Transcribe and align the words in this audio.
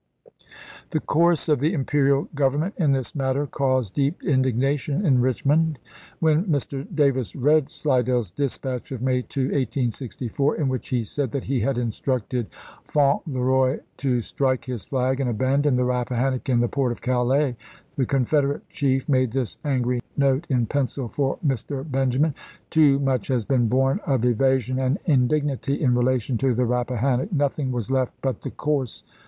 The 0.89 0.99
course 0.99 1.47
of 1.47 1.59
the 1.59 1.73
Imperial 1.73 2.27
Government 2.33 2.73
in 2.77 2.91
this 2.91 3.13
matter 3.13 3.45
caused 3.45 3.93
deep 3.93 4.23
indignation 4.23 5.05
in 5.05 5.21
Richmond. 5.21 5.77
When 6.19 6.45
Mr. 6.45 6.87
Davis 6.95 7.35
read 7.35 7.67
SlidelPs 7.67 8.33
dispatch 8.33 8.91
of 8.91 9.03
May 9.03 9.21
2, 9.21 9.41
1864, 9.41 10.55
in 10.55 10.69
which 10.69 10.89
he 10.89 11.03
said 11.03 11.31
that 11.33 11.43
he 11.43 11.59
had 11.59 11.77
instructed 11.77 12.47
Fauntleroy 12.83 13.81
to 13.97 14.21
strike 14.21 14.65
his 14.65 14.91
nag 14.91 15.19
and 15.19 15.29
abandon 15.29 15.75
the 15.75 15.83
Rappa 15.85 16.15
hannock 16.15 16.49
in 16.49 16.61
the 16.61 16.67
port 16.67 16.91
of 16.91 17.01
Calais, 17.03 17.55
the 17.95 18.07
Confederate 18.07 18.67
chief 18.69 19.07
made 19.07 19.29
this 19.33 19.59
angry 19.63 20.01
note 20.17 20.47
in 20.49 20.65
pencil 20.65 21.09
for 21.09 21.37
Mr. 21.45 21.83
Benjamin:" 21.91 22.33
Too 22.71 22.97
much 22.97 23.27
has 23.27 23.45
been 23.45 23.67
borne 23.67 23.99
of 24.07 24.25
evasion 24.25 24.79
and 24.79 24.97
indig 25.07 25.43
nity 25.43 25.77
in 25.77 25.93
relation 25.93 26.39
to 26.39 26.55
the 26.55 26.65
Rappahannock— 26.65 27.31
nothing 27.43 27.71
was 27.71 27.91
left 27.91 28.15
but 28.23 28.41
the 28.41 28.49
course 28.49 29.01
adopted." 29.03 29.19